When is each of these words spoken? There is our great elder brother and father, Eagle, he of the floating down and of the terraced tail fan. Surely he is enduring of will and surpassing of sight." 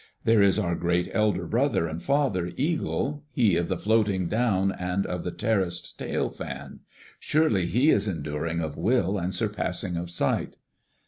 There 0.23 0.41
is 0.41 0.57
our 0.57 0.73
great 0.73 1.09
elder 1.13 1.45
brother 1.45 1.85
and 1.87 2.01
father, 2.01 2.49
Eagle, 2.57 3.23
he 3.29 3.55
of 3.55 3.67
the 3.67 3.77
floating 3.77 4.27
down 4.27 4.71
and 4.71 5.05
of 5.05 5.23
the 5.23 5.29
terraced 5.29 5.99
tail 5.99 6.31
fan. 6.31 6.79
Surely 7.19 7.67
he 7.67 7.91
is 7.91 8.07
enduring 8.07 8.61
of 8.61 8.75
will 8.77 9.19
and 9.19 9.31
surpassing 9.31 9.97
of 9.97 10.09
sight." 10.09 10.57